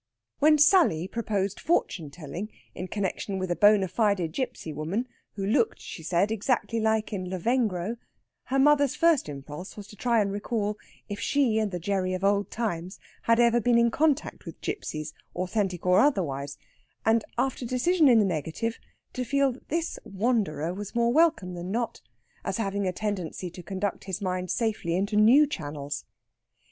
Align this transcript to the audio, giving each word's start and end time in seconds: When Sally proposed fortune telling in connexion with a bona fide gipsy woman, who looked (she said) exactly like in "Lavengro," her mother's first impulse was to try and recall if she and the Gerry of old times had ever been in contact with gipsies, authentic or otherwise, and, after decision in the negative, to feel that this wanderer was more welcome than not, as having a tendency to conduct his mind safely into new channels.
When 0.39 0.57
Sally 0.57 1.07
proposed 1.07 1.59
fortune 1.59 2.09
telling 2.09 2.49
in 2.73 2.87
connexion 2.87 3.37
with 3.37 3.51
a 3.51 3.55
bona 3.55 3.87
fide 3.87 4.31
gipsy 4.33 4.73
woman, 4.73 5.07
who 5.35 5.45
looked 5.45 5.79
(she 5.79 6.01
said) 6.01 6.31
exactly 6.31 6.79
like 6.79 7.13
in 7.13 7.29
"Lavengro," 7.29 7.97
her 8.45 8.57
mother's 8.57 8.95
first 8.95 9.29
impulse 9.29 9.77
was 9.77 9.85
to 9.89 9.95
try 9.95 10.19
and 10.19 10.31
recall 10.31 10.79
if 11.07 11.19
she 11.19 11.59
and 11.59 11.69
the 11.69 11.77
Gerry 11.77 12.15
of 12.15 12.23
old 12.23 12.49
times 12.49 12.99
had 13.21 13.39
ever 13.39 13.61
been 13.61 13.77
in 13.77 13.91
contact 13.91 14.43
with 14.45 14.59
gipsies, 14.61 15.13
authentic 15.35 15.85
or 15.85 15.99
otherwise, 15.99 16.57
and, 17.05 17.23
after 17.37 17.63
decision 17.63 18.07
in 18.07 18.17
the 18.17 18.25
negative, 18.25 18.79
to 19.13 19.23
feel 19.23 19.51
that 19.51 19.69
this 19.69 19.99
wanderer 20.03 20.73
was 20.73 20.95
more 20.95 21.13
welcome 21.13 21.53
than 21.53 21.69
not, 21.69 22.01
as 22.43 22.57
having 22.57 22.87
a 22.87 22.91
tendency 22.91 23.51
to 23.51 23.61
conduct 23.61 24.05
his 24.05 24.19
mind 24.19 24.49
safely 24.49 24.95
into 24.95 25.15
new 25.15 25.45
channels. 25.45 26.05